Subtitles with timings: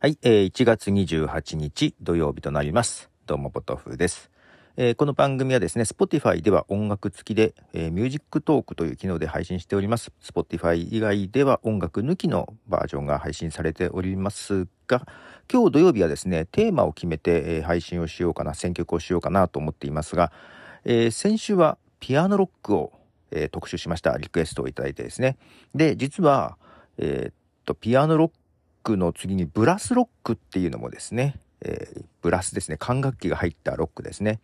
[0.00, 3.10] はい、えー、1月28日土曜日となります。
[3.26, 4.30] どうも、ポトフです。
[4.76, 10.12] えーこの番組はですね、Spotify では音楽付きで、えー、ミュージックトークという機能で配信しております。
[10.22, 15.04] Spotify 以外では音楽抜きのバージョンが配信されておりますが、
[15.52, 20.30] 今日土曜日はですね、テーマを決めて、えー配信をしようかな、選曲をしようかなと思っていますが、
[20.84, 22.92] えー先週はピアノロックを、
[23.32, 24.16] えー特集しました。
[24.16, 25.38] リクエストをいただいてですね。
[25.74, 26.56] で、実は、
[26.98, 28.30] えーっと、ピアノロッ
[28.88, 34.40] クの次にブラスロックっていうのもですね、えーブラスですね、管楽器が入ったロックですね。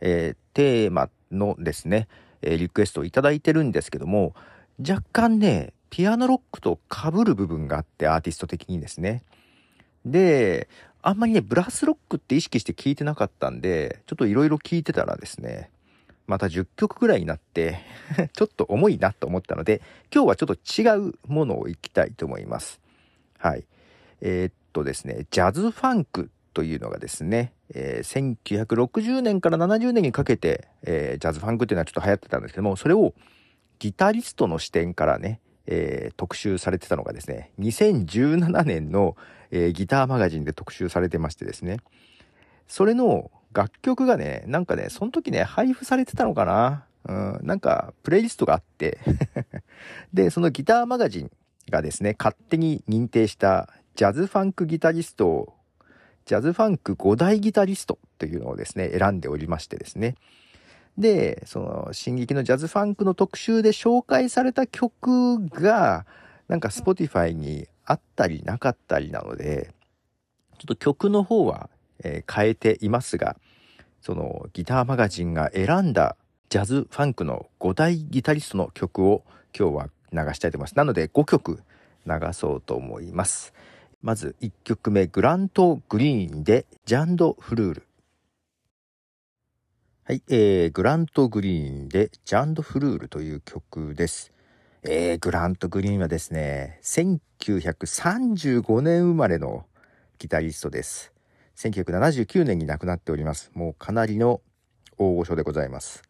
[0.00, 2.06] えーテーマのですね、
[2.42, 4.34] えリクエストをいただいてるんですけども、
[4.86, 9.22] 若干ね、ピアノロックと被る部分があって、アーティスト的にですね。
[10.04, 10.68] で、
[11.00, 15.70] あんまりね、ブラスロックって意識して聞いてなかったんで、ちょっといろいろ聞いてたらですね、
[16.26, 17.78] また10曲ぐらいになって、
[18.34, 19.80] ちょっと重いなと思ったので、
[20.12, 22.80] 今日はちょっと違うものをいきたいと思います。
[23.38, 23.64] はい。
[24.20, 33.14] えーっとですね、ジャズファンクというのがですね、えー1960年から70年にかけて、えージャズファンクっていうのはちょっと流行ってたんですけども、それを
[33.78, 39.16] ギタリストの視点からね、えー特集されてたのがですね、2017年の、
[39.50, 41.78] えーギターマガジンで特集されてましてですね、
[42.66, 46.84] それの楽曲がね、なんかね、その時ね、配布されてたのかな。
[47.06, 48.98] うん、なんか、プレイリストがあって、
[50.12, 51.30] で、そのギターマガジン
[51.70, 55.54] がですね、勝手に認定したジャズファンクギタリスト、
[56.24, 60.14] ジャズファンク5大ギタリストというのをですね、選んでおりましてですね。
[60.96, 66.06] で、その、進撃のジャズファンクの特集で紹介された曲が、
[66.46, 69.74] なんか Spotify にあったりなかったりなので、
[70.58, 71.68] ちょっと曲の方は、
[72.04, 73.36] えー変えていますが、
[74.00, 76.16] そのギターマガジンが選んだ
[76.50, 79.24] ジャズファンクの5大ギタリストの曲を
[79.58, 80.76] 今日は流したいと思います。
[80.76, 81.64] なので5曲
[82.06, 83.52] 流そうと思います。
[84.00, 87.86] まず1曲目、グラント・グリーンでジャンド・フルール。
[90.04, 94.30] はい、えー、グラント・グリーンでジャンド・フルールという曲です。
[94.84, 99.66] えー、グラント・グリーンはですね、1935年生まれの
[100.18, 101.12] ギタリストです。
[101.56, 103.50] 1979年に亡くなっております。
[103.54, 104.42] もうかなりの
[104.96, 106.04] 大御所でございます。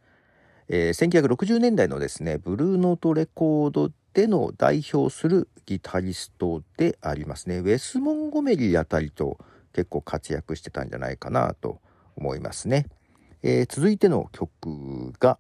[0.69, 7.59] えー1960年代のですね、ブルーノートレコードでの代表するギタリストでありますね。
[7.59, 9.39] ウェス・モンゴメリーあたりと
[9.73, 11.81] 結構活躍してたんじゃないかなと
[12.17, 12.87] 思いますね。
[13.43, 15.39] えー続いての曲が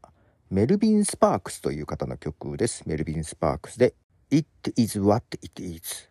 [0.50, 2.84] メルビン・スパークスという方の曲です。
[2.86, 3.94] メルビン・スパークスで
[4.30, 4.46] It
[4.76, 6.08] is what it is。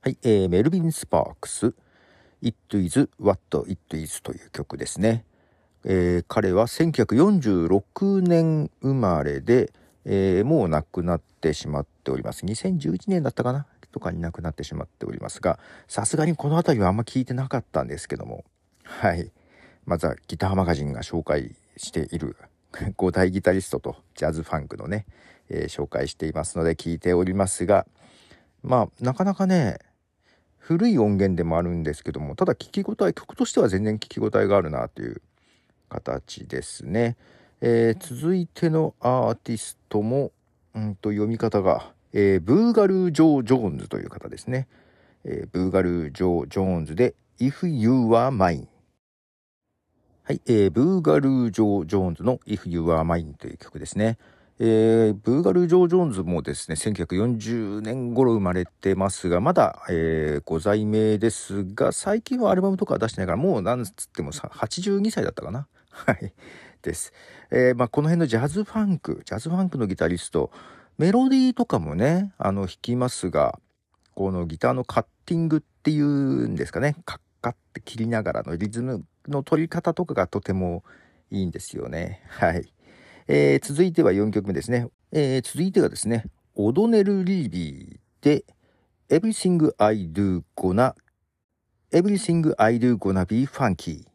[0.00, 1.74] はい、えーメルビン・スパークス
[2.40, 5.24] It is what it is という曲ですね。
[5.84, 9.72] えー彼は1946年生まれで、
[10.04, 12.44] えーもう亡くなってしまっております。
[12.44, 13.66] 2011年だったかな？
[13.92, 18.44] とかに亡くなってしまっておりますが、さすがにこの辺りはあんま聞いてなかったんですけども、
[18.84, 19.30] はい。
[19.84, 22.36] まずはギターマガジンが紹介している
[22.72, 25.06] 5大ギタリストとジャズファンクのね、
[25.48, 27.86] えー紹介していますので聞いておりますが、
[28.62, 29.78] まあ、なかなかね、
[30.56, 35.20] 古い音源でもあるんですけども、ただ聞き応え、曲としては全然聞き応えがあるなという
[35.88, 37.16] 形ですね。
[37.64, 40.32] えー続いてのアーティストも、
[40.74, 44.66] うんと読み方が、えーブーガルー・ジョー・ジョーンズという方ですね。
[45.22, 48.66] えーブーガルー・ジョー・ジョーンズで If You Are Mine。
[50.24, 54.18] はい、えーブーガルー・ジョー・ジョーンズの If You Are Mine という曲ですね。
[54.58, 65.68] えーブーガルー・ジョー・ジョーンズもですね、1940年頃生まれてますが、まだ、えーご在名ですが、最近はアルバムとか出してないから、もうなんつってもさ82歳だったかな。
[65.92, 66.32] はい。
[66.82, 67.12] です。
[67.50, 70.50] えーまあ、この辺のジャズファンク、ジャズファンクのギタリスト、
[70.98, 73.58] メロディーとかもね、あの、弾きますが、
[74.14, 80.84] このギターのカッティングっていうんですかね、カッカって切りながらのリズムの取り方とかがとても
[81.30, 82.22] いいんですよね。
[82.28, 82.72] はい。
[83.28, 84.88] えー続いては4曲目ですね。
[85.12, 88.44] えー続いてはですね、オドネル・リービーで
[89.08, 90.94] Everything I Do Gonna
[91.92, 94.06] Everything I Do Gonna Be Funky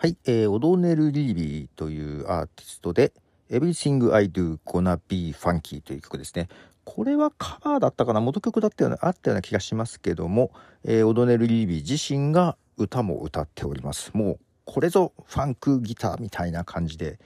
[0.00, 3.12] はい、えーオドネル・リービーというアーティストで
[3.50, 6.46] Everything I Do Gonna Be Funky という曲ですね。
[6.84, 8.20] これはカバーだったかな？
[8.20, 10.52] 元曲だったような、あったような気がしますけども、
[10.84, 14.12] えーオドネル・リービー自身が歌も歌っております。
[14.14, 17.18] もう、これぞファンクギターみたいな感じで、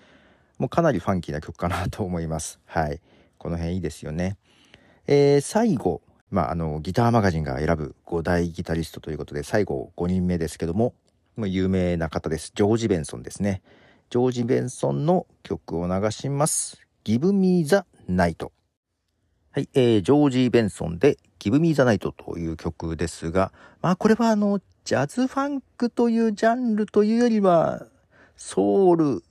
[0.56, 2.58] もうかなりファンキーな曲かなと思います。
[2.64, 3.02] はい。
[3.36, 4.38] この辺いいですよね。
[5.06, 10.94] えー最後、まあ、あの、ギターマガジンが選ぶ5大ギタリストということで、最後5人目ですけども、
[11.38, 12.52] 有名な方です。
[12.54, 13.62] ジョージ・ベンソンですね。
[14.10, 16.86] ジョージ・ベンソンの曲を流します。
[17.04, 17.76] Give Me the
[18.08, 18.50] Night。
[19.52, 27.86] はい、えージョージ・ベンソンで Give Me the Night という曲ですが、まあこれはあの、ジャズファンクというジャンルというよりは、
[28.36, 29.22] ソウル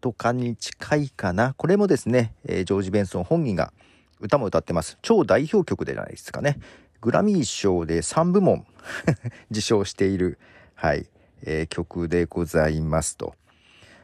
[0.00, 1.54] とかに近いかな。
[1.54, 3.72] これもですね、えー、ジョージ・ベンソン本人が
[4.20, 4.98] 歌も歌ってます。
[5.02, 6.58] 超代表曲でじゃないですかね。
[7.00, 8.66] グラミー賞で3部門
[9.50, 10.38] 受賞している、
[10.74, 11.06] はい、
[11.44, 13.34] えー、曲でございますと。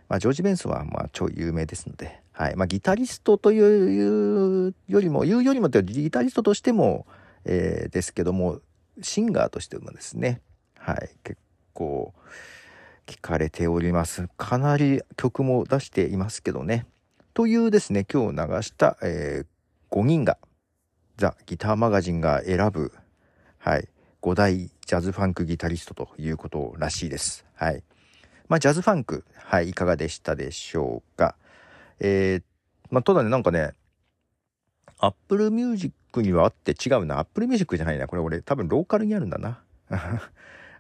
[0.09, 2.57] まあ、ジョージ・ベンソンはまあ超有名ですので、はい。
[2.57, 7.07] まあ、ギタリストというよりも、言うよりもギタリストとしても、
[7.45, 8.61] えー、ですけども、
[9.03, 10.41] シンガーとしてもですね、
[10.79, 11.11] はい。
[11.25, 11.39] 結
[11.73, 12.13] 構、
[13.07, 14.29] 聞かれております。
[14.37, 16.87] かなり曲も出していますけどね。
[17.35, 20.39] というですね、今日流した、えー、5人が、
[21.17, 22.93] ザ・ギターマガジンが選ぶ、
[23.59, 23.89] はい、
[24.23, 27.45] 5大ジャズファンクギタリストということらしいです。
[27.57, 27.83] はい。
[28.49, 31.35] まあ、ジャズファンク、はい、いかがでしたでしょうか。
[31.99, 32.43] えー、
[32.91, 33.73] まあ、ただね、なんかね、
[34.99, 37.19] Apple Music にはあって違うな。
[37.19, 38.07] Apple Music じゃないな。
[38.07, 39.61] これ俺多分ローカルにあるんだな。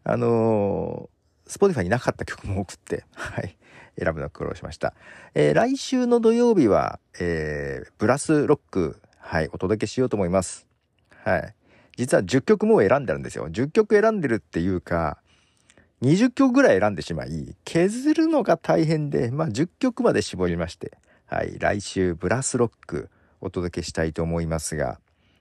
[0.05, 3.57] あのー、Spotify になかった曲も多くって、はい。
[3.99, 4.95] 選ぶの苦労しました。
[5.35, 10.69] えー、来週の土曜日は、えー、ブラスロック、はい、お届けしようと思います。
[11.25, 11.55] はい。
[11.97, 13.49] 実は10曲も選んでるんですよ。
[13.49, 15.19] 10曲選んでるっていうか、
[16.03, 23.09] 20曲ぐらい選んでしまい、削るのが大変で、まあ10曲まで絞りまして、はい、来週ブラスロック
[23.41, 25.01] お届けしたいと思いますが、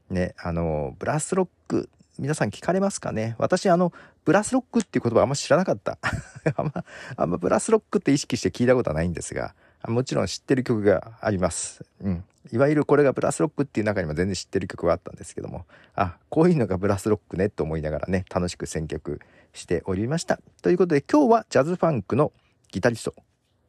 [0.10, 3.36] ね、あの、ブラスロック、皆さん聞かれますかね？
[3.38, 3.92] 私、あの、
[4.24, 5.98] ブラスロックっていう言葉あんま知らなかった。
[6.56, 6.86] あんま、
[7.18, 9.54] あんまブラスロックって意識して聞いたことはないんですが、
[9.88, 11.84] もちろん知ってる曲があります。
[12.02, 12.24] うん。
[12.52, 15.66] いわゆるこれがブラスロックっていう中にも全然知ってる曲はあったんですけども、
[15.96, 19.20] あ、こういうのがブラスロックねと思いながらね、楽しく選曲
[19.54, 20.40] しておりました。
[20.62, 22.32] ということで今日はジャズファンクの
[22.72, 23.16] ギタリスト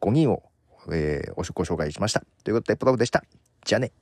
[0.01, 0.43] 5人を、
[0.93, 2.23] えー、ご紹介しました。
[2.45, 3.25] ということで、ポトフでした。
[3.65, 3.93] じゃあね。